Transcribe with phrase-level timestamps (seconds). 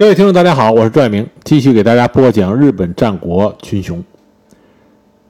[0.00, 4.04] 各位听众，大家好，我是朱爱明，继续给大家播讲日本战国群雄。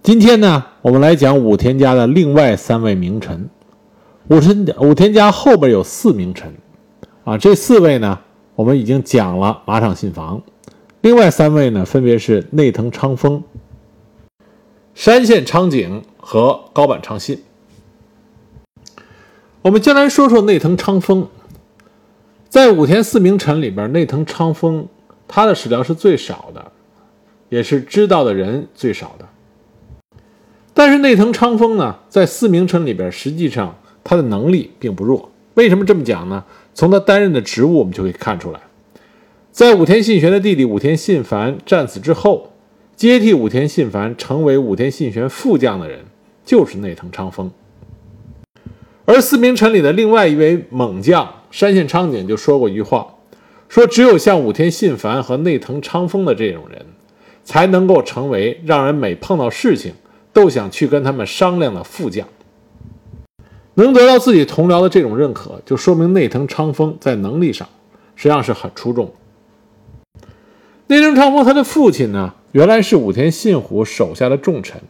[0.03, 3.49] 今天呢，我们来讲武田家的另外三位名臣。
[4.27, 6.53] 武田武田家后边有四名臣，
[7.25, 8.19] 啊，这四位呢，
[8.57, 10.43] 我们已经讲了马场信房。
[11.01, 13.43] 另外三位呢，分别是内藤昌丰、
[14.95, 17.43] 山县昌景和高坂昌信。
[19.63, 21.27] 我们先来说说内藤昌丰。
[22.49, 24.89] 在武田四名臣里边，内藤昌丰
[25.27, 26.73] 他的史料是最少的，
[27.51, 29.29] 也是知道的人最少的。
[30.73, 35.31] 但是内藤昌丰呢，在四名臣里边，实际上他的能力并不弱。
[35.55, 36.43] 为什么这么讲呢？
[36.73, 38.61] 从他担任的职务，我们就可以看出来。
[39.53, 42.53] 在武田信玄的弟弟武田信繁战死之后，
[42.97, 46.01] 接替武田信繁成为武田信玄副将的人，
[46.47, 47.51] 就是内藤昌丰。
[49.05, 51.35] 而四名臣里的另外一位猛将。
[51.51, 53.15] 山县昌景就说过一句话，
[53.69, 56.87] 说只有像武田信繁和内藤昌丰的这种人，
[57.45, 59.95] 才能够成为让人每碰到事情
[60.33, 62.27] 都想去跟他们商量的副将。
[63.75, 67.69] 能得到自己同僚的这种认可，就说明内藤昌丰在能力上
[68.17, 69.13] 实际上是很出众。
[70.89, 74.81] 内藤昌丰他的父亲呢，原来是武田信虎手下的重臣，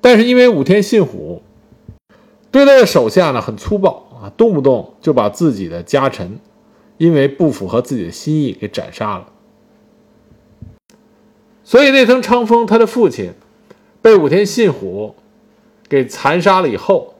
[0.00, 1.42] 但是因为武田信虎
[2.50, 4.06] 对他的手下呢很粗暴。
[4.20, 6.38] 啊，动不动就把自己的家臣，
[6.98, 9.26] 因为不符合自己的心意给斩杀了。
[11.64, 13.32] 所以内藤昌丰他的父亲
[14.02, 15.14] 被武田信虎
[15.88, 17.14] 给残杀了以后，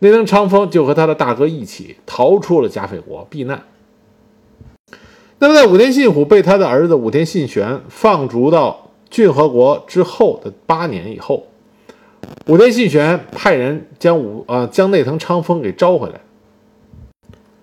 [0.00, 3.62] 内藤昌丰就和他的大哥一起逃出了加菲国避难。
[5.38, 11.46] 那么在武田信虎被他的儿子武田信玄放逐到骏河国之后的八年以后，
[12.46, 16.20] 武田信玄派人将武啊将内藤昌丰给招回来。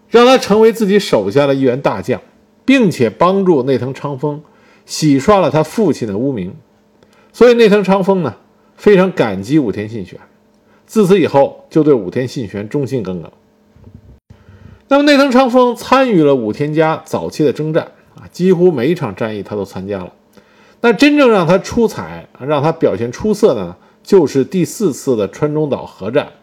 [0.10, 2.20] 让他成为自己手下的一员大将，
[2.66, 4.44] 并且帮助内藤昌丰
[4.86, 6.54] 洗刷了他父亲的污名，
[7.32, 8.36] 所以内藤昌丰呢
[8.76, 10.20] 非常感激武田信玄，
[10.86, 13.32] 自此以后就对武田信玄忠心耿耿。
[14.90, 20.12] 那么内藤昌丰参与了武田家早期的征战啊，几乎每一场战役他都参加了。
[20.82, 26.34] 那真正让他出彩、让他表现出色的呢，就是第四次的川中岛合战。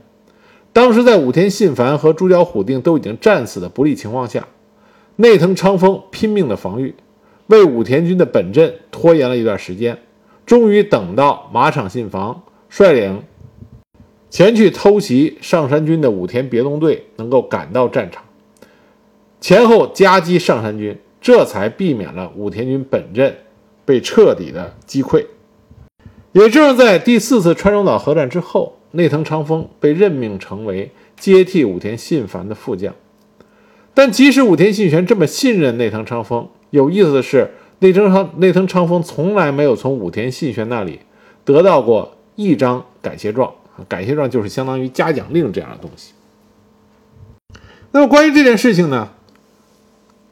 [0.72, 4.46] 当时在武田信繁和猪脚虎定都已经战死的不利情况下，
[5.16, 6.94] 内藤昌丰拼命的防御，
[7.48, 9.98] 为武田军的本阵拖延了一段时间，
[10.46, 13.22] 终于等到马场信房率领
[14.30, 18.22] 前去偷袭上山军的武田别动队能够赶到战场，
[19.40, 23.34] 前后夹击上山军，这才避免了武田军本阵
[23.84, 25.25] 被彻底的击溃。
[26.32, 28.74] 也正是在第四次川中岛合战之后。
[28.92, 32.94] 内藤昌丰被任命成为接替武田信繁的副将，
[33.92, 37.50] 但即使武田信玄这么信任内藤昌丰，有意思的是，
[37.80, 41.00] 内藤昌内藤昌丰从来没有从武田信玄那里
[41.44, 43.52] 得到过一张感谢状，
[43.86, 46.14] 感谢状就是相当于嘉奖令这样的东西。
[47.90, 49.10] 那么关于这件事情呢，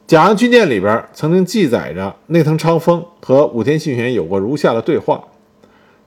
[0.09, 5.23] 《甲阳军舰》里边曾经记载着内藤昌丰和武田信玄有过如下的对话，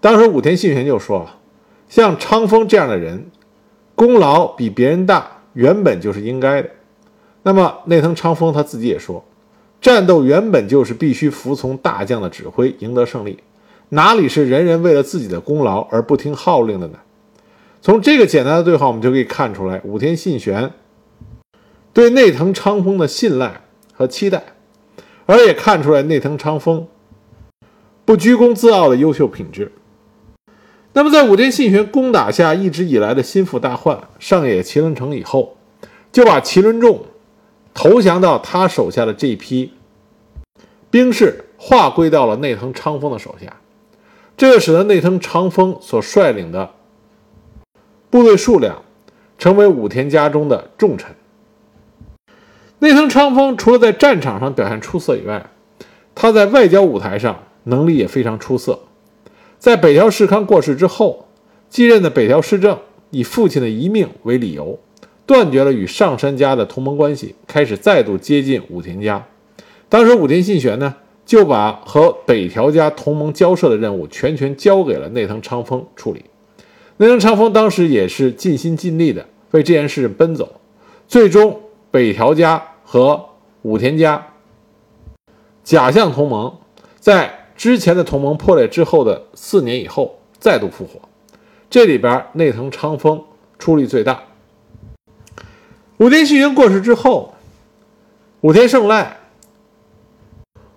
[0.01, 1.29] 当时武田信玄就说。
[1.89, 3.27] 像昌丰这样的人，
[3.97, 6.71] 功劳比别人大，原本就是应该的。
[7.43, 9.25] 那么内藤昌丰他自己也说，
[9.81, 13.41] 战斗原本就是必须服从大将的指挥，赢得胜利，
[13.89, 16.99] 哪里是人人为了自己的功劳而不听号令的呢？
[17.83, 20.71] 从这个简单的对话，我们就可以看出来武田信玄
[21.93, 23.63] 对内藤昌丰的信赖
[23.93, 24.45] 和期待，
[25.27, 26.87] 而也看出来内藤昌丰
[28.05, 29.73] 不居功自傲的优秀品质。
[30.93, 35.57] 那么，在武田信玄攻打下一直以来的心腹大患上野麒麟城以后，
[36.11, 37.05] 就把麒麟众
[37.73, 39.73] 投降到他手下的这批
[40.91, 43.57] 兵士划归到了内藤昌丰的手下，
[44.37, 46.71] 这使得内藤昌丰所率领的
[48.11, 48.83] 部队数量
[49.39, 51.15] 成为武田家中的重臣。
[52.81, 55.47] 内藤昌丰除了在战场上表现出色以外，
[56.17, 58.81] 他在外交舞台上能力也非常出色。
[59.61, 61.27] 在北条氏康过世之后，
[61.69, 62.79] 继任的北条氏政
[63.11, 64.79] 以父亲的遗命为理由，
[65.27, 69.27] 断绝了与上杉家的同盟关系，开始再度接近武田家。
[69.91, 70.95] 当时武田信玄呢，
[71.27, 76.25] 就把和北条家同盟交涉的任务全权交给了内藤昌丰处理。
[76.97, 80.59] 内藤昌丰当时也是尽心尽力的为这件事奔走。
[81.07, 81.61] 最终，
[81.91, 83.27] 北条家和
[83.61, 84.29] 武田家
[85.63, 86.57] 假象同盟，
[86.99, 87.40] 在。
[87.61, 90.99] 之前的同盟破裂之后的四年以后再度复活，
[91.69, 93.23] 这里边内藤昌丰
[93.59, 94.23] 出力最大。
[95.99, 97.35] 武田信玄过世之后，
[98.41, 99.19] 武田胜赖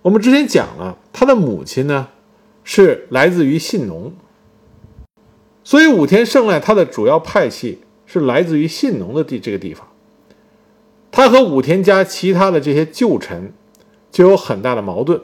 [0.02, 2.10] 我们之前讲了，他的母亲呢
[2.66, 4.12] 是来自于信农，
[5.64, 9.88] 所以武田胜赖他的主要派系是来自于信农的地这个地方。
[11.14, 13.54] 他和武田家其他的这些旧臣
[14.12, 15.22] 就有很大的矛盾，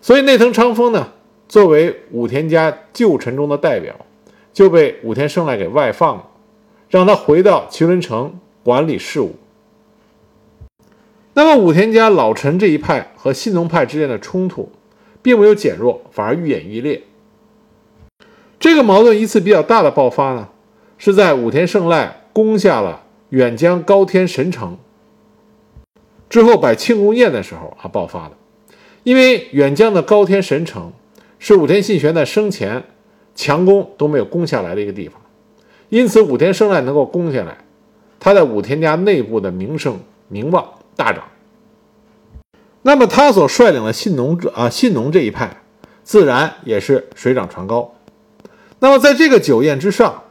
[0.00, 1.12] 所以内藤昌丰呢，
[1.48, 3.94] 作为武田家旧臣中的代表，
[4.52, 6.28] 就被武田胜赖给外放了，
[6.88, 9.34] 让他回到麒麟城管理事务。
[11.34, 14.70] 那么武田家老臣这一派和信农派之间的冲突，
[15.22, 17.02] 并没有减弱，反而愈演愈烈。
[18.58, 20.48] 这个矛盾一次比较大的爆发呢，
[20.96, 23.04] 是在武田胜赖攻下了。
[23.30, 24.78] 远江高天神城
[26.30, 28.34] 之后摆庆功宴的时候啊爆发的，
[29.08, 30.92] 因为远江的高天神城
[31.38, 32.84] 是武田信玄在生前
[33.34, 35.18] 强攻都没有攻下来的一个地方，
[35.88, 37.56] 因此武田胜赖能够攻下来，
[38.20, 40.62] 他在武田家内部的名声名望
[40.94, 41.24] 大涨。
[42.82, 45.62] 那么他所率领的信农啊信农这一派，
[46.04, 47.94] 自然也是水涨船高。
[48.78, 50.22] 那么在这个酒宴之上。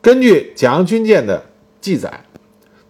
[0.00, 1.46] 根据《甲阳军舰》的
[1.80, 2.24] 记载，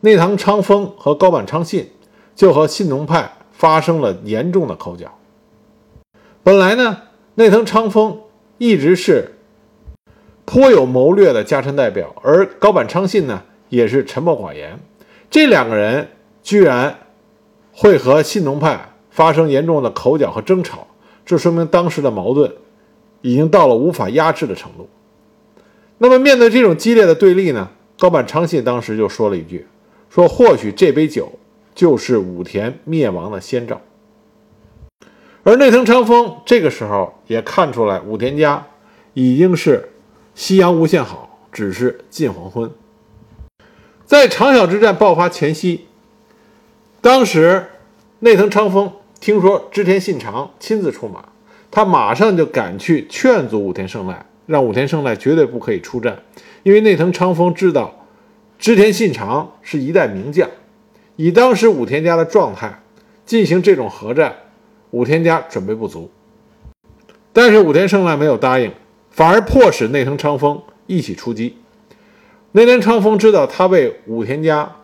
[0.00, 1.90] 内藤昌丰和高坂昌信
[2.34, 3.30] 就和信农派
[3.62, 5.16] 发生了严重的口角。
[6.42, 7.02] 本来呢，
[7.36, 8.22] 内藤昌丰
[8.58, 9.36] 一直是
[10.44, 14.80] 颇有谋略的家臣代表，而高坂昌信呢也是沉默寡言。
[15.30, 16.08] 这两个人
[16.42, 16.98] 居然
[17.72, 20.88] 会和信农派发生严重的口角和争吵，
[21.24, 22.52] 这说明当时的矛盾
[23.20, 24.88] 已经到了无法压制的程度。
[25.98, 29.68] 那么面对这种激烈的对立呢，高坂昌信当时就说了一句
[30.10, 31.30] ：“说或许这杯酒
[31.74, 33.80] 就是武田灭亡的先兆。”
[35.44, 38.66] 而内藤昌丰这个时候也看出来武田家
[39.14, 39.90] 已经是
[40.34, 42.70] 夕阳无限好，只是近黄昏。
[44.04, 45.86] 在长筱之战爆发前夕，
[47.00, 47.66] 当时
[48.20, 51.24] 内藤昌丰听说织田信长亲自出马，
[51.70, 54.26] 他马上就赶去劝阻武田胜赖。
[54.44, 56.20] 让武田胜赖绝对不可以出战，
[56.64, 58.06] 因为内藤昌丰知道
[58.58, 60.50] 织田信长是一代名将，
[61.16, 62.82] 以当时武田家的状态
[63.26, 64.34] 进行这种合战，
[64.90, 66.10] 武田家准备不足。
[67.32, 68.72] 但是武田胜赖没有答应，
[69.10, 71.56] 反而迫使内藤昌丰一起出击。
[72.52, 74.76] 内藤昌丰知道他为武田家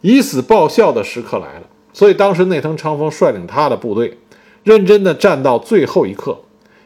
[0.00, 4.16] 以死报效的时刻来了，所以当时内藤昌丰率领他的部队，
[4.62, 6.38] 认真的战到最后一刻。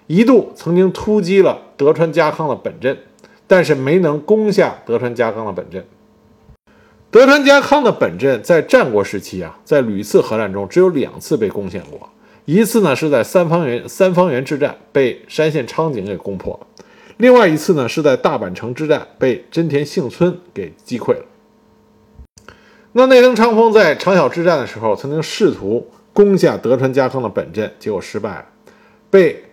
[0.09, 2.99] 一度曾经突击了德川家康的本阵，
[3.47, 5.87] 但是没能攻下德川家康的本阵。
[7.13, 12.09] 德川家康的本阵在战国时期啊，在屡次合战中只有两次被攻陷过，
[12.47, 16.85] 一次呢是在三方原三方原之战被山县昌景给攻破了，
[17.19, 21.27] 另外一次呢是在大阪城之战被真田幸村给击溃了。
[22.93, 28.47] 那内藤昌丰在长筱之战的时候，曾经试图攻下德川家康的本阵，结果失败了，
[29.11, 29.45] 被。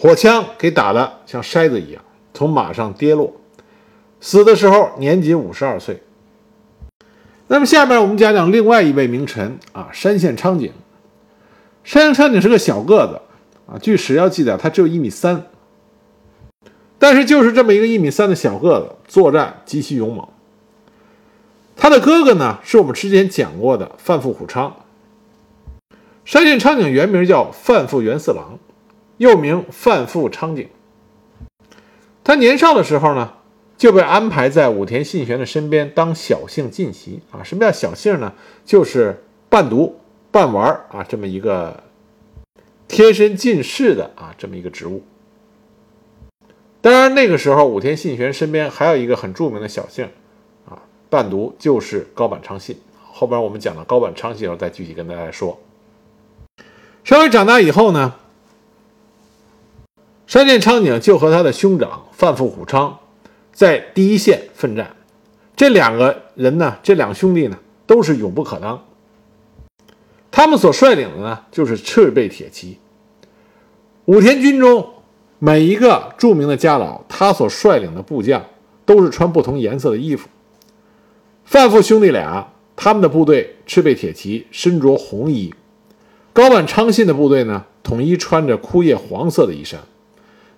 [0.00, 2.00] 火枪给打得像筛子一样，
[2.32, 3.34] 从马上跌落，
[4.20, 6.00] 死的时候年仅五十二岁。
[7.48, 10.72] 那么下面我们讲讲另外一位名臣啊，山县昌景。
[11.82, 13.20] 山县昌景是个小个子
[13.66, 15.46] 啊，据史料记载他只有一米三，
[16.98, 20.28] 但是就是这么一个一米三的小个子，作战极其勇猛。
[21.76, 24.76] 他的哥哥呢，是我们之前讲过的范富虎昌。
[26.24, 28.58] 山县昌景原名叫范富元四郎。
[29.16, 30.68] 又名范富昌景。
[32.22, 33.32] 他年少的时候呢，
[33.78, 37.42] 就被安排在武田信玄的身边当小姓近习啊。
[37.42, 38.34] 什么叫小姓呢？
[38.66, 39.98] 就是伴读、
[40.30, 41.84] 伴玩啊，这么一个
[42.88, 45.02] 贴身近侍的啊，这么一个职务。
[46.80, 50.08] 当然，那个时候武田信玄身边还有一个很著名的小姓
[50.68, 52.76] 啊，伴读就是高坂昌信。
[53.10, 55.58] 后边我们讲到高坂昌信的时候，再具体跟大家说。
[57.04, 58.14] 稍微长大以后呢。
[60.26, 62.98] 山县昌景就和他的兄长范富虎昌
[63.58, 64.94] 在第一线奋战，
[65.56, 68.84] 这两个人呢，这两兄弟呢，都是勇不可当。
[70.30, 72.78] 他们所率领的呢，就是赤背铁骑。
[74.04, 74.88] 武田军中
[75.40, 78.44] 每一个著名的家老，他所率领的部将
[78.86, 80.28] 都是穿不同颜色的衣服。
[81.44, 85.50] 范富兄弟俩，他们的部队赤背铁骑，身着红衣；
[86.32, 89.80] 高坂昌信的部队呢，统一穿着枯叶黄色的衣衫。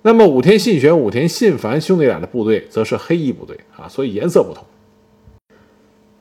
[0.03, 4.65] 那么武田信玄、武田信繁兄弟俩的部队则是黑衣部队啊，所以颜色不同。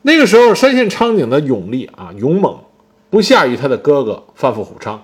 [0.02, 2.60] 那个时候，山县昌景的勇力啊，勇猛
[3.10, 5.02] 不下于他的哥哥范富虎昌。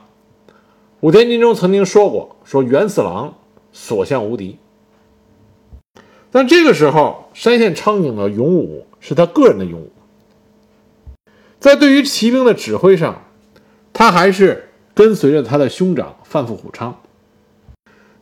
[1.00, 3.36] 武田军中曾经说过，说元四郎
[3.72, 4.58] 所向无敌。
[6.32, 9.92] 但这个时候，山县昌景的勇武是他个人的勇武，
[11.60, 13.24] 在对于骑兵的指挥上，
[13.94, 17.00] 他还是跟随着他的兄长范富虎昌。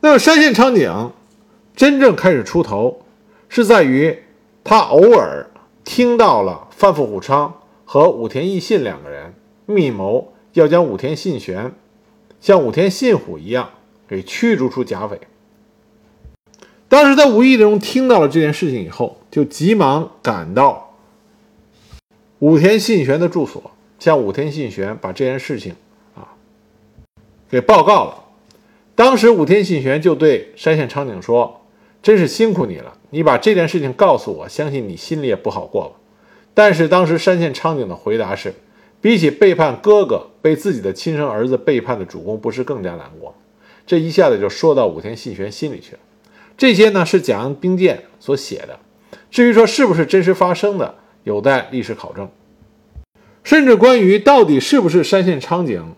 [0.04, 1.12] 那么山县昌景
[1.74, 3.00] 真正开始出头，
[3.48, 4.18] 是在于
[4.62, 5.48] 他偶尔
[5.82, 9.32] 听到了范富虎昌和武田义信两个人
[9.64, 11.72] 密谋要将武田信玄
[12.38, 13.70] 像武田信虎一样
[14.06, 15.18] 给驱逐出甲斐。
[16.86, 20.92] 当时在无意中听到了这件事情以后，就急忙赶到
[22.40, 25.74] 武田信玄的住所，向武田信玄把这件事情
[26.14, 26.36] 啊
[27.48, 28.23] 给报告了。
[28.94, 31.62] 当时武田信玄就对山县昌景说
[32.02, 35.96] ：“真是辛苦你了，你把这件事情告诉我，相信你心里也不好过吧。”
[36.54, 38.54] 但是当时山县昌景的回答是
[39.02, 43.34] ：“比起背叛哥哥，被自己的亲生儿子背叛的主公，不是更加难过？”
[43.84, 45.98] 这一下子就说到武田信玄心里去了。
[46.56, 48.78] 这些呢是蒋阳兵谏所写的，
[49.30, 52.28] 至于说是不是真实发生的，有待历史考证。
[53.42, 55.94] 甚至关于到底是不是山县昌景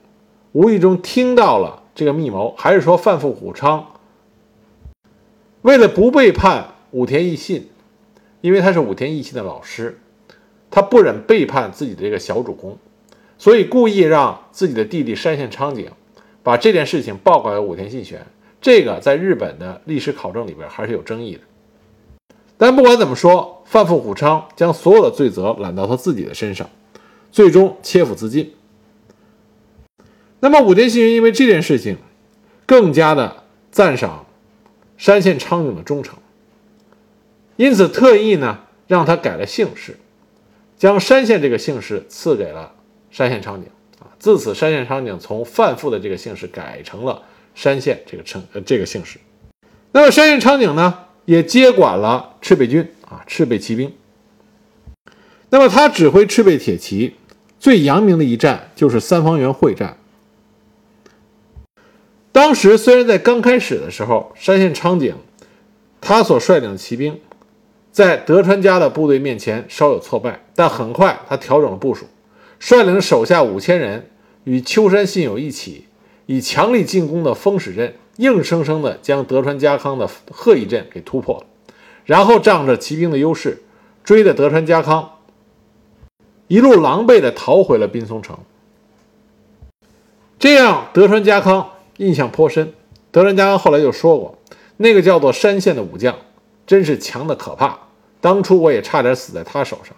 [0.52, 3.86] 无意中听到了这个密谋，还是说范富虎昌
[5.62, 7.70] 为了不背叛武田义信，
[8.42, 9.98] 因为他是武田义信的老师，
[10.70, 12.78] 他不忍背叛自己的这个小主公，
[13.38, 15.90] 所以故意让自己的弟弟山县昌景
[16.42, 18.24] 把这件事情报告给武田信玄。
[18.60, 21.40] 这个在日本的历史考证里边还是有争议的，
[22.58, 26.68] 但不管怎么说，范富虎昌将所有的罪责揽到他自己的身上，
[27.32, 28.52] 最终切腹自尽。
[30.40, 31.96] 那么武田信玄因为这件事情，
[32.66, 34.26] 更加的赞赏
[34.96, 36.18] 山县昌景的忠诚，
[37.56, 39.96] 因此特意呢让他改了姓氏，
[40.76, 42.72] 将山县这个姓氏赐给了
[43.10, 43.68] 山县昌景
[44.00, 44.12] 啊。
[44.18, 47.22] 自此，山县昌景从范富的这个姓氏改成了。
[47.56, 49.18] 山县这个称呃这个姓氏，
[49.92, 53.90] 那么山县昌景呢也接管了赤备军啊赤备骑兵。
[55.48, 57.16] 那么他指挥赤备铁骑
[57.58, 59.96] 最扬名的一战就是三方原会战。
[62.36, 65.16] 当时虽然在刚开始的时候，山县昌景
[66.02, 67.18] 他所率领的骑兵
[67.90, 72.04] 在德川家的部队面前稍有挫败，但很快他调整了部署，
[72.58, 74.10] 率领手下五千人
[74.44, 75.86] 与秋山信友一起。
[76.26, 81.46] 以强力进攻的丰始镇，硬生生地将德川家康的鹤义镇给突破了，
[82.04, 83.62] 然后仗着骑兵的优势，
[84.04, 85.12] 追着德川家康
[86.48, 88.36] 一路狼狈地逃回了滨松城。
[90.38, 92.72] 这样，德川家康印象颇深。
[93.10, 94.38] 德川家康后来就说过
[94.78, 96.16] ：“那个叫做山县的武将，
[96.66, 97.78] 真是强的可怕。
[98.20, 99.94] 当初我也差点死在他手上。”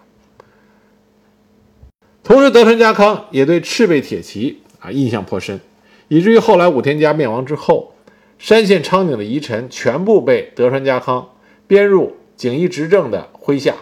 [2.23, 5.59] 同时，德川家康也对赤备铁骑啊印象颇深。
[6.07, 7.93] 以至于后来武田家灭亡之后，
[8.37, 11.29] 山县昌景的遗臣全部被德川家康
[11.67, 13.75] 编入景义执政的麾下，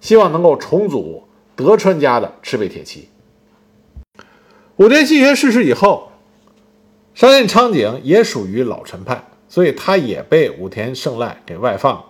[0.00, 3.08] 希望能够重组德川家的赤备铁骑。
[4.76, 6.10] 武田信玄逝世以后，
[7.14, 12.04] 山县昌景也属于老臣派，所以他也被武田胜赖给外放。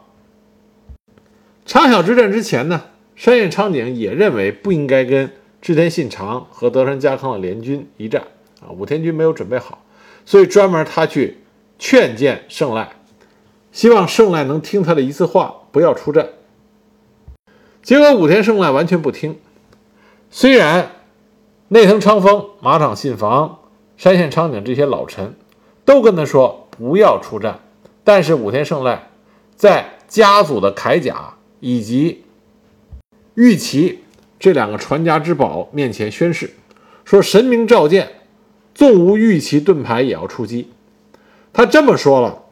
[1.66, 2.84] 长筱之战之前呢，
[3.14, 5.30] 山县昌景也认为不应该跟
[5.60, 8.22] 织田信长和德川家康的联军一战。
[8.60, 9.84] 啊，武田军没有准备好，
[10.24, 11.38] 所以专门他去
[11.78, 12.92] 劝谏胜赖，
[13.72, 16.28] 希望胜赖能听他的一次话，不要出战。
[17.82, 19.38] 结果武田胜赖完全不听。
[20.30, 20.92] 虽然
[21.68, 23.58] 内藤昌丰、马场信房、
[23.96, 25.34] 山县昌景这些老臣
[25.84, 27.60] 都跟他说不要出战，
[28.02, 29.10] 但是武田胜赖
[29.56, 32.24] 在家族的铠甲以及
[33.34, 34.00] 玉旗
[34.38, 36.54] 这两个传家之宝面前宣誓，
[37.04, 38.08] 说神明召见。
[38.74, 40.68] 纵无玉旗盾牌也要出击，
[41.52, 42.42] 他这么说了。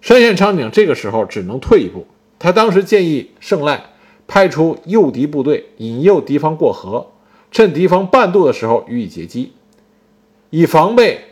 [0.00, 2.06] 山县昌景这个时候只能退一步。
[2.38, 3.90] 他当时建议胜赖
[4.26, 7.12] 派出诱敌部队，引诱敌方过河，
[7.50, 9.52] 趁敌方半渡的时候予以截击，
[10.50, 11.24] 以防备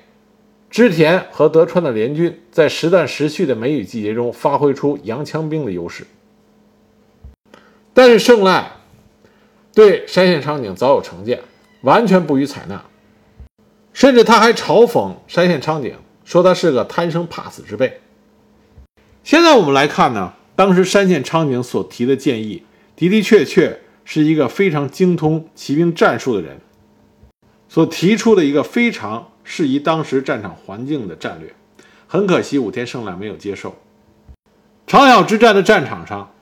[0.70, 6.06] 织田和德川的联军在时断时续的梅雨季节中发挥出洋枪兵的优势。
[7.92, 8.72] 但是胜赖
[9.74, 11.40] 对山县昌景早有成见，
[11.82, 12.84] 完全不予采纳。
[13.92, 18.00] 甚至他还嘲讽山县昌景，说他是个贪生怕死之辈。
[19.24, 22.62] 现在我们来看呢，当时山县昌景所提的建议
[22.94, 26.60] 的的确确是一个非常精通骑兵战术的人
[27.68, 31.54] 所提出的一个非常适宜当时战场环境的战略。
[32.06, 33.76] 很可惜，武田胜赖没有接受。
[34.86, 36.32] 长筱之战的战场上，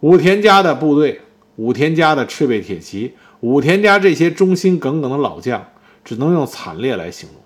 [0.00, 1.20] 武田家的部队、
[1.56, 5.66] 武田家的赤备铁骑、武田家这些忠心耿耿的老将。
[6.06, 7.40] 只能用惨烈来形容。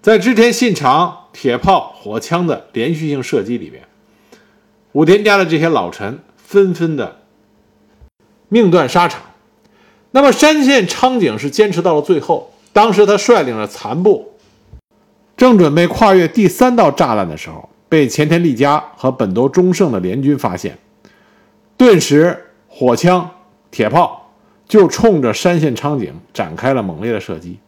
[0.00, 3.86] 在织田信长铁炮、火枪的连续性射击里面，
[4.92, 7.20] 武田家的这些老臣纷纷的
[8.48, 9.20] 命断沙场。
[10.10, 12.50] 那么山县昌景是坚持到了最后。
[12.72, 14.34] 当时他率领着残部，
[15.36, 20.78] 正准备跨越第三道栅栏的时候，被前田利家和本多忠胜的联军发现，
[21.76, 23.28] 顿时火枪、
[23.72, 24.30] 铁炮
[24.68, 27.58] 就冲着山县昌景展开了猛烈的射击。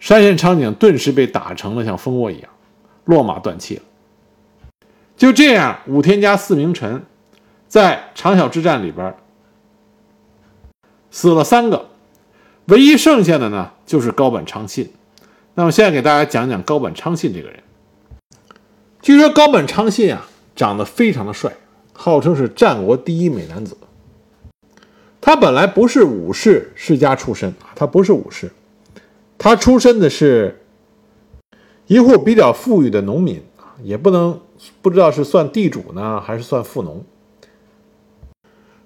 [0.00, 2.48] 山县昌景顿时被打成了像蜂窝一样，
[3.04, 3.82] 落马断气了。
[5.16, 7.02] 就这样，武田家四名臣
[7.68, 9.14] 在长筱之战里边
[11.16, 11.86] 死了三个，
[12.66, 14.92] 唯一剩下的呢就是高坂昌信。
[15.54, 17.62] 那么现在给大家讲讲高坂昌信这个人。
[19.00, 21.54] 据说高坂昌信啊长得非常的帅，
[21.94, 23.78] 号称是战国第一美男子。
[25.22, 28.52] 他本来不是武士世家出身，他不是武士。
[29.38, 30.60] 他出身的是
[31.86, 33.42] 一户比较富裕的农民，
[33.82, 34.38] 也不能
[34.82, 37.02] 不知道是算地主呢，还是算富农。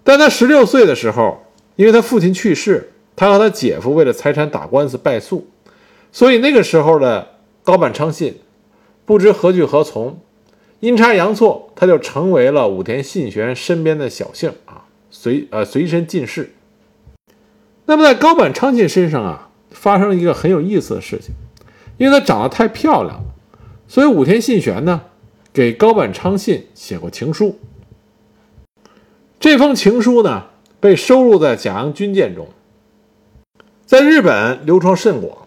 [0.05, 1.43] 但他十六岁的时候，
[1.77, 5.47] 因为他父亲去世，他和他姐夫为了财产打官司败诉，
[6.13, 7.29] 所以那个时候的
[7.63, 8.39] 高坂昌信
[9.05, 10.19] 不知何去何从，
[10.81, 16.53] 阴差阳错，他就成为了武田信玄身边的小姓啊，随呃随身进士。
[17.87, 19.47] 那么在高坂昌信身上啊。
[19.73, 21.33] 发生了一个很有意思的事情，
[21.97, 23.23] 因为她长得太漂亮了，
[23.87, 25.01] 所以武田信玄呢
[25.53, 27.57] 给高坂昌信写过情书。
[29.39, 30.49] 这封情书呢
[30.81, 32.49] 被收录在甲阳军舰中，
[33.85, 35.47] 在日本流传甚广，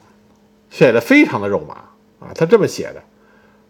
[0.69, 1.73] 写的非常的肉麻
[2.19, 2.31] 啊。
[2.35, 3.03] 他这么写的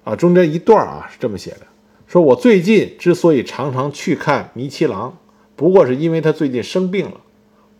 [0.03, 1.61] 啊，中间一段啊是这么写的：
[2.05, 5.17] 说我最近之所以常常去看弥七郎，
[5.55, 7.21] 不过是因为他最近生病了。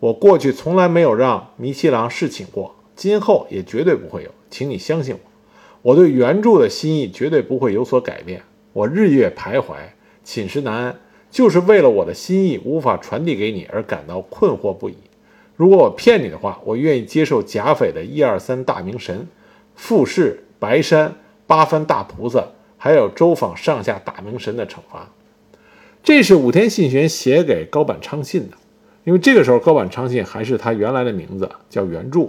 [0.00, 5.20] 我过去从来没有让弥七郎侍寝过，今后也绝对不会有，请你相信我。
[5.82, 8.42] 我对原著的心意绝对不会有所改变。
[8.72, 9.76] 我日夜徘徊，
[10.24, 11.00] 寝食难安，
[11.34, 14.94] 就是为了我的心意无法传递给你而感到困惑不已。
[15.56, 19.26] 如果我骗你的话，我愿意接受甲斐的一二三大明神、
[19.74, 21.16] 富士、白山、
[21.48, 25.10] 八幡大菩萨，还有周访上下大明神的惩罚。
[26.04, 28.56] 这是武田信玄写给高坂昌信的。
[29.02, 32.28] 因为这个时候高坂昌信还是他原来的名字，叫原著。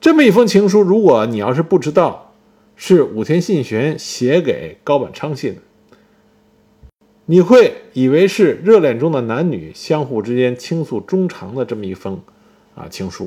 [0.00, 2.32] 这么一封情书，如果你要是不知道
[2.74, 5.60] 是武田信玄写给高坂昌信的，
[7.32, 12.20] 你会以为是热恋中的男女相互之间倾诉衷肠的这么一封
[12.74, 13.26] 啊情书。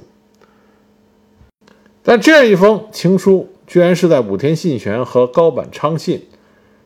[2.04, 6.28] 但这样一封情书，居然是在武田信玄和高坂昌信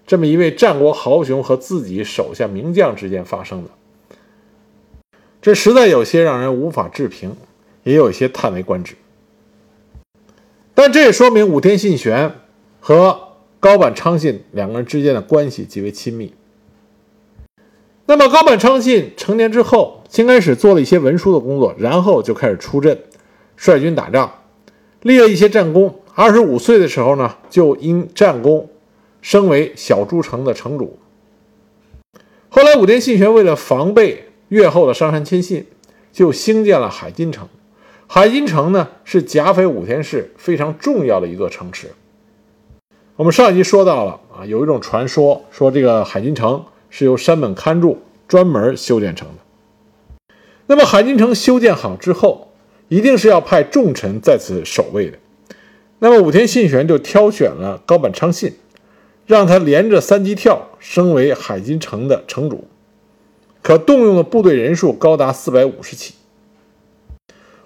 [0.07, 3.69] 这么一位战国豪雄和自己手下名将之间发生的。
[5.41, 7.35] 这实在有些让人无法置评，
[7.83, 8.95] 也有些叹为观止。
[10.73, 12.33] 但这也说明武田信玄
[12.79, 16.33] 和高坂昌信两个人之间的关系极为亲密。
[18.09, 22.99] 那么高坂昌信成年之后，先开始做了一些文书的工作，然后就开始出阵，
[23.55, 24.33] 率军打仗，
[25.03, 25.93] 立了一些战功。
[26.15, 28.67] 二十五岁的时候呢，就因战功
[29.21, 30.97] 升为小诸城的城主。
[32.49, 34.25] 后来武田信玄为了防备。
[34.47, 35.67] 越后的上杉谦信
[36.11, 37.47] 就兴建了海津城。
[38.07, 41.91] 海津城呢，是甲斐武田氏非常重要的一座城池。
[43.15, 50.35] 我们上一集说到了啊，有一种传说说这个海津城是由山本勘助专门修建成的。
[50.67, 52.51] 那么海津城修建好之后，
[52.87, 55.17] 一定是要派重臣在此守卫的。
[55.99, 58.53] 那么武田信玄就挑选了高坂昌信，
[59.25, 62.65] 让他连着三级跳升为海津城的城主。
[63.61, 66.13] 可动用的部队人数高达四百五十骑。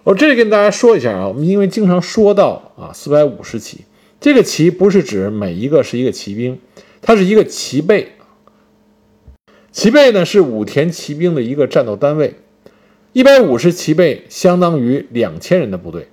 [0.04, 3.86] 我这里跟大家说一下啊，我们因为经常说到啊，四百五十骑，
[4.20, 6.60] 这个骑不是指每一个是一个骑兵，
[7.02, 8.14] 它是一个骑备。
[9.74, 12.36] 骑备呢是武田骑兵的一个战斗单位，
[13.12, 16.10] 一百五十骑备相当于两千人的部队。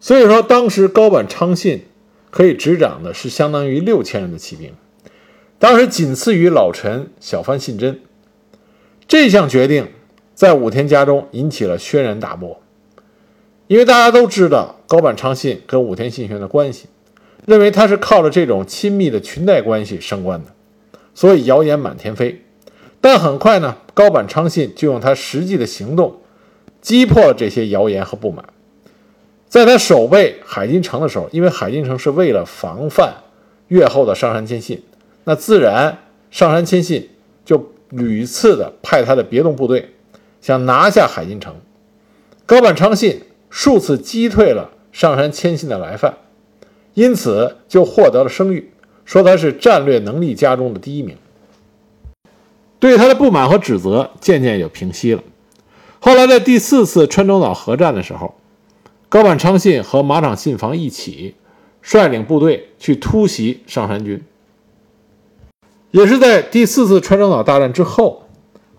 [0.00, 1.82] 所以说，当时高坂昌信
[2.30, 4.72] 可以执掌的是相当于六千人的骑兵，
[5.58, 8.00] 当时仅次于老臣小幡信真。
[9.06, 9.88] 这项决定
[10.34, 12.62] 在武田家中引起了轩然大波，
[13.66, 16.86] 因为大家都知道高坂昌信跟武田信玄的关系，
[17.44, 20.54] 认为他是靠着这种亲密的裙带关系升官的，
[21.18, 22.44] 所以谣言满天飞。
[23.00, 26.20] 但很快呢，高坂昌信就用他实际的行动
[26.80, 28.44] 击破了这些谣言和不满。
[29.48, 33.14] 在他守备海津城的时候，因为海津城是为了防范
[33.66, 34.84] 越后的上杉谦信，
[35.24, 35.98] 那自然
[36.30, 37.10] 上杉谦信
[37.44, 37.72] 就。
[37.90, 39.94] 屡次的派他的别动部队
[40.42, 41.54] 想拿下海津城，
[42.44, 46.18] 高坂昌信数次击退了上杉谦信的来犯，
[46.92, 48.70] 因此就获得了声誉，
[49.08, 51.16] 说他是战略能力家中的第一名。
[52.78, 55.22] 对他的不满和指责渐渐有平息了。
[55.98, 58.34] 后来在第四次川中岛合战的时候，
[59.08, 61.34] 高坂昌信和马场信房一起
[61.80, 64.22] 率领部队去突袭上山军。
[65.90, 68.24] 也是在第四次川中岛大战之后，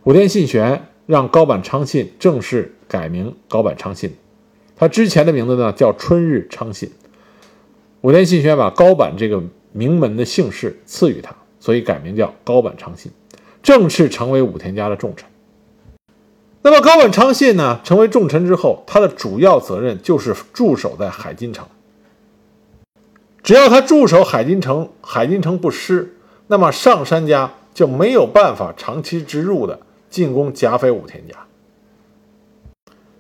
[0.04, 4.16] 武田信玄让高坂昌信正式改名高坂昌信，
[4.76, 6.92] 他之前的名字呢叫春日昌信。
[8.02, 13.12] 武田信玄把高坂这个名门的姓氏赐予他，所以改名叫高坂昌信，
[13.62, 15.28] 正式成为武田家的重臣。
[16.62, 21.66] 那么高坂昌信呢，成为重臣之后，他的主要责任就是驻守在海津城。
[23.42, 26.16] 只要他驻守海津城，海津城不失。
[26.48, 29.80] 那么上山家就没有办法长期直入的
[30.10, 31.36] 进攻甲斐武田家。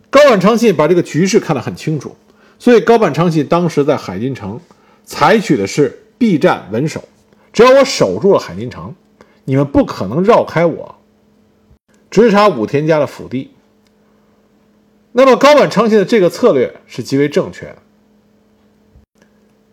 [0.09, 2.15] 高坂昌信把这个局势看得很清楚，
[2.57, 4.59] 所以高坂昌信当时在海津城
[5.05, 7.03] 采取的是避战稳守，
[7.51, 8.93] 只要我守住了海宁城，
[9.45, 10.95] 你们不可能绕开我，
[12.11, 13.55] 直插武田家的腹地。
[15.13, 17.77] 那么高坂昌信的这个策略是极为正确的，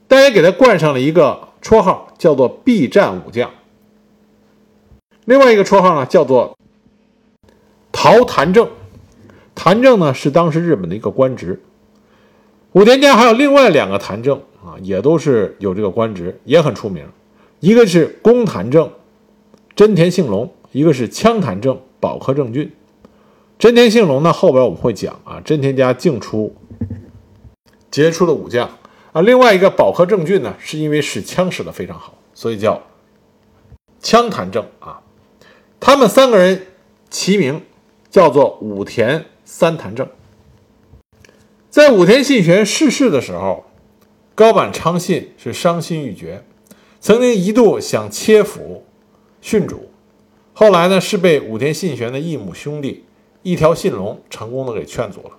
[0.08, 1.44] 但也给他冠上了一个。
[1.62, 3.50] 绰号叫做避战武将，
[5.24, 6.56] 另外一个绰号呢叫做
[7.90, 8.70] 陶谭正，
[9.52, 11.60] 谭正呢是当时日本的一个官职。
[12.70, 17.06] 武田家还有另外两个谭正啊，也都是有这个官职，也很出名。
[17.60, 18.90] 一个是公坛正
[19.76, 22.72] 真田幸隆，一个是枪坛正保科正俊。
[23.58, 26.54] 真田幸隆呢，后边我们会讲啊，真田家净出
[27.90, 28.68] 杰出的武将。
[29.12, 32.82] 啊，另外一个保科正俊呢，是因为使枪使得非常好，所以叫
[34.00, 35.00] 枪坛正啊。
[35.78, 36.66] 他们三个人
[37.08, 37.62] 齐名，
[38.10, 40.08] 叫做武田三坛正。
[41.70, 43.65] 在武田信玄逝世的时候，
[44.36, 46.44] 高坂昌信是伤心欲绝，
[47.00, 48.84] 曾经一度想切腹
[49.42, 49.88] 殉主，
[50.52, 53.06] 后来呢是被武田信玄的异母兄弟
[53.42, 55.30] 一条信龙成功的给劝阻了。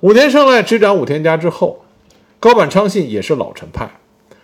[0.00, 1.78] 武田胜赖执掌武田家之后。
[2.40, 3.88] 高坂昌信也是老臣派，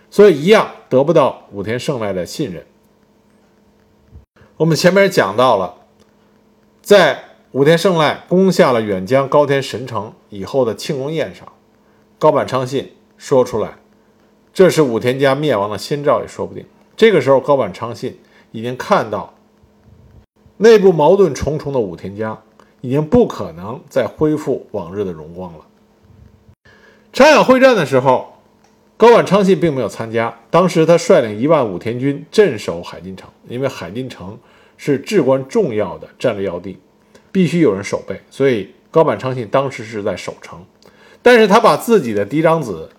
[0.09, 2.65] 所以一样得不到武田胜赖的信任。
[4.55, 5.75] 我们前面讲到了，
[6.81, 11.45] 在武田胜赖攻下了远江高田神城以后的庆功宴上，
[12.17, 13.75] 高坂昌信说出来，
[14.53, 16.65] 这是武田家灭亡的先兆也说不定。
[16.95, 18.17] 这个时候，高坂昌信
[18.51, 19.35] 已经看到
[20.57, 22.39] 内部矛盾重重的武田家
[22.79, 25.59] 已经不可能再恢复往日的荣光了。
[27.11, 28.33] 长筱会战的时候，
[28.95, 30.33] 高坂昌信并没有参加。
[30.49, 34.39] 当时他率领一万武田军镇守海津城，因为海津城
[34.77, 36.79] 是至关重要的战略要地，
[37.33, 40.63] 必须有人守备，所以高坂昌信当时是在守城。
[41.21, 42.89] 但是他把自己的嫡长子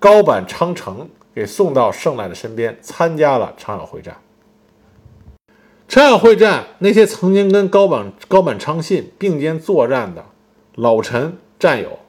[0.00, 4.16] 高坂昌成给送到胜赖的身边，参加了长筱会战。
[5.86, 10.24] 长筱会战，那些曾经跟高坂高坂昌信并肩作战的
[10.74, 12.00] 老臣战友。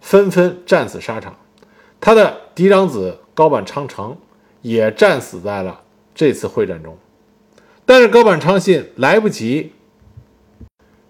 [0.00, 1.36] 纷纷战死沙场，
[2.00, 4.16] 他的嫡长子高坂昌成
[4.62, 5.82] 也战死在了
[6.14, 6.96] 这次会战中。
[7.84, 9.74] 但是高坂昌信来不及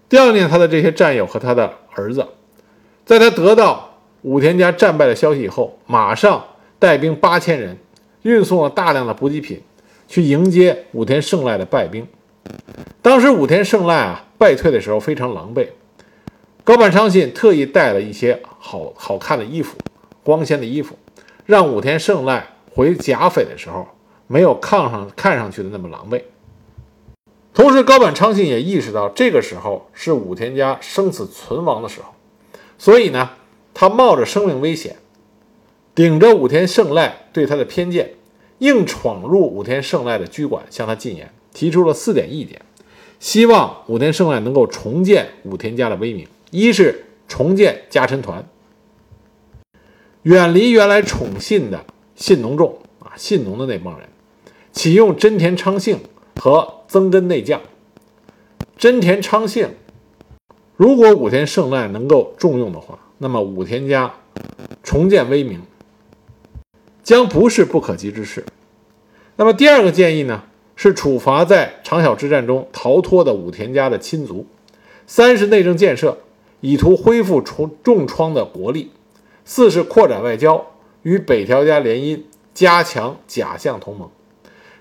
[0.09, 2.27] 悼念他的这些战友和他的儿子，
[3.05, 3.90] 在他得到
[4.23, 6.45] 武田家战败的消息以后，马上
[6.77, 7.77] 带兵八千人，
[8.21, 9.61] 运送了大量的补给品
[10.07, 12.07] 去迎接武田胜赖的败兵。
[13.01, 15.67] 当时武田胜赖啊败退的时候非常狼狈。
[16.63, 19.75] 高坂昌信特意带了一些好好看的衣服、
[20.23, 20.95] 光鲜的衣服，
[21.45, 23.87] 让武田胜赖回甲斐的时候
[24.27, 26.21] 没有炕上看上去的那么狼狈。
[27.53, 32.13] 同时，高坂昌信也意识到这个时候是武田家生死存亡的时候，
[32.77, 33.31] 所以呢，
[33.73, 34.97] 他冒着生命危险，
[35.95, 38.13] 顶着武田胜赖对他的偏见，
[38.59, 42.61] 硬闯入武田胜赖的居馆，向他进言，提出了四点意见，
[43.19, 46.27] 希望武田胜赖能够重建武田家的威名。
[46.51, 48.45] 一是重建家臣团，
[50.23, 54.09] 远离原来宠信的信农众啊，信农的那帮人，
[54.73, 55.99] 启用真田昌幸
[56.35, 57.61] 和增根内将。
[58.77, 59.69] 真田昌幸，
[60.75, 64.11] 如果武田胜赖能够重用的话，那么武田家
[64.83, 65.61] 重建威名
[67.03, 68.43] 将不是不可及之事。
[69.35, 70.43] 那么第二个建议呢，
[70.75, 74.47] 是处罚在长筱之战中逃脱的武田家的亲族。
[75.05, 76.17] 三是内政建设。
[76.63, 78.91] 以图恢复重重创的国力。
[79.45, 80.63] 四是扩展外交，
[81.01, 82.21] 与北条家联姻，
[82.53, 84.07] 加强假象同盟。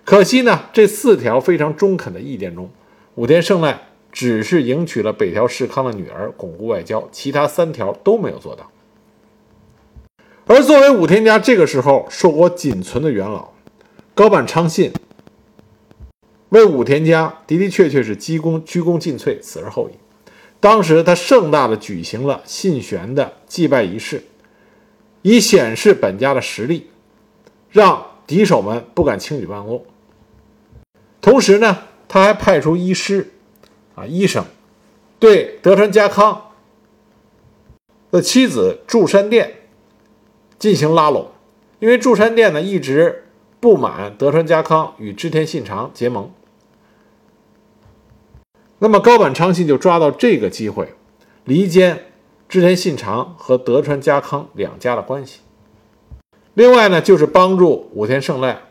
[0.05, 2.69] 可惜呢，这四条非常中肯的意见中，
[3.15, 8.71] 武田胜赖只是迎娶了北条氏康的女儿，巩固外交，其他三条都没有做到。
[10.47, 13.51] 而作为武田家这个时候硕果仅存的元老，
[14.15, 14.93] 高坂昌信
[16.49, 19.93] 为武田家的的确确是鞠躬鞠躬尽瘁，死而后已。
[20.59, 24.25] 当时他盛大的举行了信玄的祭拜仪式，
[25.23, 26.91] 以显示本家的实力，
[27.71, 29.85] 让敌手们不敢轻举妄动。
[31.21, 33.31] 同时呢，他还派出医师，
[34.01, 34.45] 啊，医生，
[35.19, 36.53] 对德川家康
[38.11, 39.59] 的妻子祝山殿
[40.59, 41.29] 进行拉拢，
[41.81, 43.27] 因为祝山殿呢一直
[43.61, 46.31] 不满德川家康与织田信长结盟。
[48.79, 50.95] 那么高坂昌信就抓到这个机会，
[51.45, 52.07] 离间
[52.49, 55.41] 织田信长和德川家康两家的关系。
[56.55, 58.63] 另外呢，就是帮助武田胜赖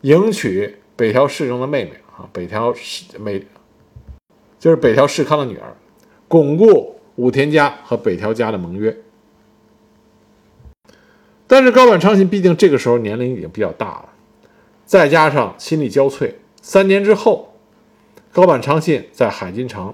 [0.00, 3.46] 迎娶北条氏政的妹妹啊，北条氏美，
[4.62, 5.74] 就是北条氏康的女儿，
[6.28, 8.96] 巩固武田家和北条家的盟约。
[11.48, 14.10] 但是高坂昌信毕竟这个时候年龄已经比较大了，
[14.86, 17.48] 再加上心力交瘁，三年之后。
[18.30, 19.92] 高坂昌信在海津城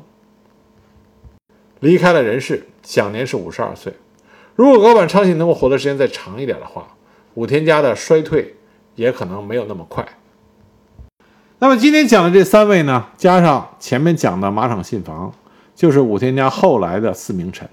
[1.81, 3.95] 离开了人世，享年是五十二岁。
[4.55, 6.95] 如果高坂昌信能够活的时间再长一点的话，
[7.35, 8.55] 武田家的衰退
[8.97, 10.07] 也可能没有那么快。
[11.61, 15.33] 那么今天讲的这三位呢，加上前面讲的马场信房，
[15.75, 17.69] 就是武田家后来的四名臣。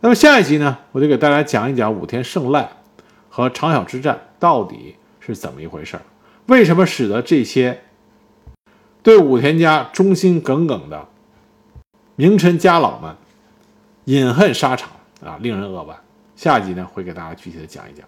[0.00, 2.68] 那么下一集呢，我就给大家讲一讲武田胜赖
[3.28, 6.00] 和长筱之战到底是怎么一回事，
[6.46, 7.82] 为什么使得这些。
[9.04, 11.06] 对武田家忠心耿耿的
[12.16, 13.14] 名臣家老们，
[14.06, 14.90] 饮恨沙场
[15.24, 15.96] 啊，令人扼腕。
[16.34, 18.04] 下一集呢，会给大家具体的讲一讲。